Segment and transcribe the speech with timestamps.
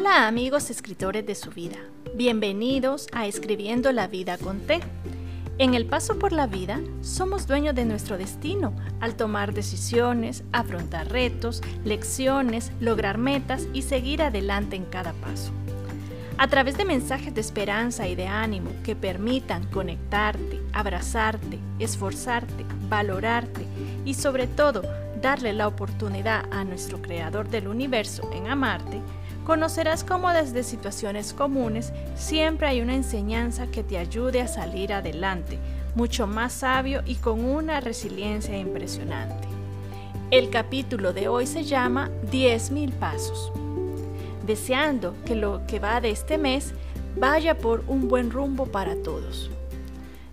[0.00, 1.76] Hola amigos escritores de su vida,
[2.14, 4.80] bienvenidos a Escribiendo la vida con T.
[5.58, 11.12] En el paso por la vida somos dueños de nuestro destino al tomar decisiones, afrontar
[11.12, 15.52] retos, lecciones, lograr metas y seguir adelante en cada paso.
[16.38, 23.66] A través de mensajes de esperanza y de ánimo que permitan conectarte, abrazarte, esforzarte, valorarte
[24.06, 24.80] y sobre todo
[25.20, 29.02] darle la oportunidad a nuestro Creador del universo en amarte,
[29.50, 35.58] conocerás cómo desde situaciones comunes siempre hay una enseñanza que te ayude a salir adelante,
[35.96, 39.48] mucho más sabio y con una resiliencia impresionante.
[40.30, 43.50] El capítulo de hoy se llama 10.000 pasos.
[44.46, 46.72] Deseando que lo que va de este mes
[47.16, 49.50] vaya por un buen rumbo para todos.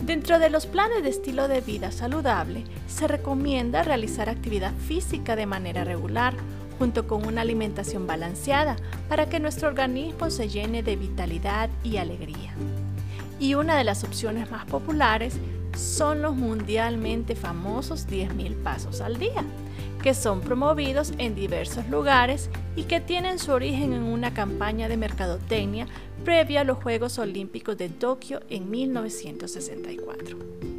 [0.00, 5.46] Dentro de los planes de estilo de vida saludable, se recomienda realizar actividad física de
[5.46, 6.34] manera regular,
[6.78, 8.76] junto con una alimentación balanceada,
[9.08, 12.54] para que nuestro organismo se llene de vitalidad y alegría.
[13.38, 15.34] Y una de las opciones más populares
[15.76, 19.44] son los mundialmente famosos 10.000 pasos al día,
[20.02, 24.96] que son promovidos en diversos lugares y que tienen su origen en una campaña de
[24.96, 25.86] mercadotecnia
[26.24, 30.73] previa a los Juegos Olímpicos de Tokio en 1964.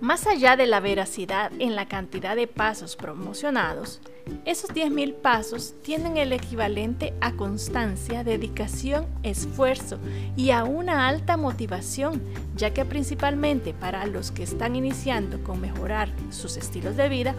[0.00, 4.00] Más allá de la veracidad en la cantidad de pasos promocionados,
[4.44, 9.98] esos 10.000 pasos tienen el equivalente a constancia, dedicación, esfuerzo
[10.36, 12.22] y a una alta motivación,
[12.54, 17.34] ya que principalmente para los que están iniciando con mejorar sus estilos de vida,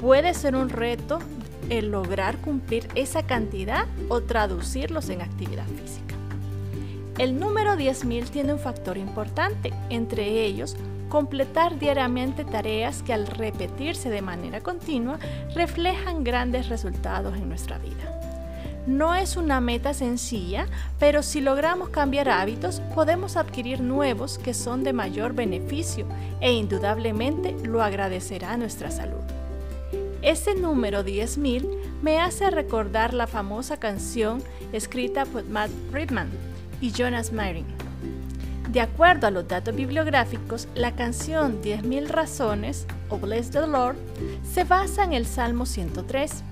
[0.00, 1.20] puede ser un reto
[1.70, 6.16] el lograr cumplir esa cantidad o traducirlos en actividad física.
[7.18, 10.76] El número 10.000 tiene un factor importante, entre ellos
[11.12, 15.18] completar diariamente tareas que al repetirse de manera continua
[15.54, 18.18] reflejan grandes resultados en nuestra vida.
[18.86, 24.84] No es una meta sencilla, pero si logramos cambiar hábitos, podemos adquirir nuevos que son
[24.84, 26.06] de mayor beneficio
[26.40, 29.20] e indudablemente lo agradecerá nuestra salud.
[30.22, 34.42] Ese número 10.000 me hace recordar la famosa canción
[34.72, 36.30] escrita por Matt Friedman
[36.80, 37.91] y Jonas Myring.
[38.72, 43.96] De acuerdo a los datos bibliográficos, la canción 10.000 razones o Bless the Lord
[44.50, 46.42] se basa en el Salmo 103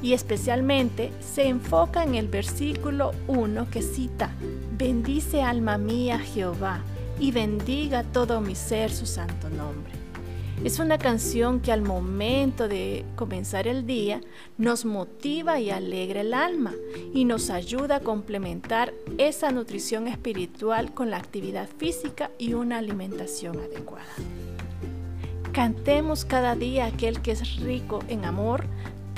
[0.00, 4.30] y especialmente se enfoca en el versículo 1 que cita,
[4.78, 6.82] Bendice alma mía Jehová
[7.18, 9.99] y bendiga todo mi ser su santo nombre.
[10.62, 14.20] Es una canción que al momento de comenzar el día
[14.58, 16.74] nos motiva y alegra el alma
[17.14, 23.58] y nos ayuda a complementar esa nutrición espiritual con la actividad física y una alimentación
[23.58, 24.12] adecuada.
[25.52, 28.66] Cantemos cada día aquel que es rico en amor,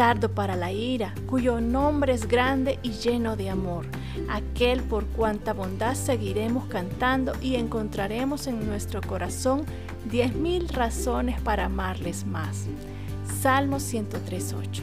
[0.03, 3.87] tardo para la ira, cuyo nombre es grande y lleno de amor,
[4.29, 9.65] aquel por cuanta bondad seguiremos cantando y encontraremos en nuestro corazón
[10.07, 12.67] diez mil razones para amarles más.
[13.41, 14.83] Salmo 103.8.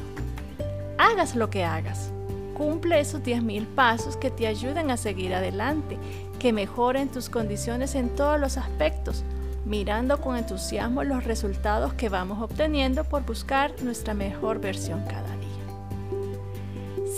[0.98, 2.14] Hagas lo que hagas.
[2.54, 5.98] Cumple esos diez mil pasos que te ayuden a seguir adelante,
[6.40, 9.26] que mejoren tus condiciones en todos los aspectos,
[9.66, 15.50] mirando con entusiasmo los resultados que vamos obteniendo por buscar nuestra mejor versión cada día.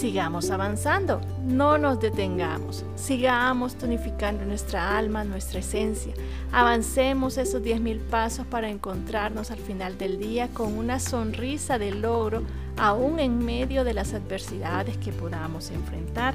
[0.01, 6.13] Sigamos avanzando, no nos detengamos, sigamos tonificando nuestra alma, nuestra esencia.
[6.51, 12.41] Avancemos esos 10.000 pasos para encontrarnos al final del día con una sonrisa de logro,
[12.77, 16.33] aún en medio de las adversidades que podamos enfrentar.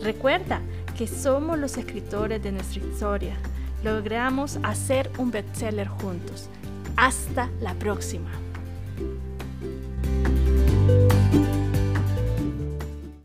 [0.00, 0.60] Recuerda
[0.96, 3.34] que somos los escritores de nuestra historia.
[3.82, 6.48] Logramos hacer un bestseller juntos.
[6.96, 8.30] Hasta la próxima.